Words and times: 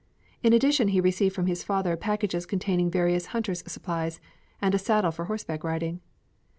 In 0.41 0.51
addition 0.51 0.87
he 0.87 0.99
received 0.99 1.35
from 1.35 1.45
his 1.45 1.61
father 1.63 1.95
packages 1.95 2.47
containing 2.47 2.89
various 2.89 3.27
hunters' 3.37 3.61
supplies, 3.71 4.19
and 4.59 4.73
a 4.73 4.79
saddle 4.79 5.11
for 5.11 5.25
horseback 5.25 5.63
riding. 5.63 5.99